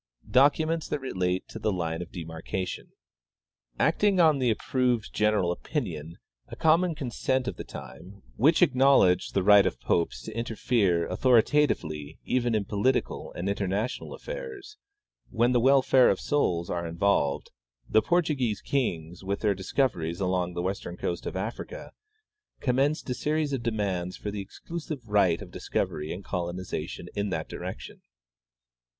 "Documents 0.41 0.87
that 0.87 0.97
Relate 0.99 1.47
to 1.49 1.59
the 1.59 1.71
Line 1.71 2.01
of 2.01 2.11
Demarcation. 2.11 2.87
"Acting 3.77 4.19
on 4.19 4.39
the 4.39 4.49
approved 4.49 5.13
general 5.13 5.51
opinion, 5.51 6.17
a 6.47 6.55
common 6.55 6.95
consent 6.95 7.47
of 7.47 7.55
the 7.55 7.63
time, 7.63 8.23
which 8.35 8.63
acknowledged 8.63 9.35
the 9.35 9.43
right 9.43 9.63
of 9.67 9.79
popes 9.79 10.23
to 10.23 10.35
interfere 10.35 11.07
autlioritatively 11.07 12.17
even 12.25 12.55
in 12.55 12.65
political 12.65 13.31
and 13.33 13.47
international 13.47 14.15
affairs, 14.15 14.75
when 15.29 15.51
the 15.51 15.59
welfare 15.59 16.09
of 16.09 16.19
souls 16.19 16.67
are 16.67 16.87
involved, 16.87 17.51
the 17.87 18.01
Portuguese 18.01 18.59
kings, 18.59 19.23
with 19.23 19.41
their 19.41 19.53
discoveries 19.53 20.19
along 20.19 20.55
the 20.55 20.63
western 20.63 20.97
coast 20.97 21.27
of 21.27 21.35
Africa, 21.37 21.91
commenced 22.59 23.07
a 23.11 23.13
series 23.13 23.53
of 23.53 23.61
demands 23.61 24.17
for 24.17 24.31
the 24.31 24.41
exclusive 24.41 25.07
right 25.07 25.43
of 25.43 25.51
discovery 25.51 26.11
and 26.11 26.25
coloniza 26.25 26.89
tion 26.89 27.05
in 27.13 27.29
that 27.29 27.47
direction. 27.47 28.01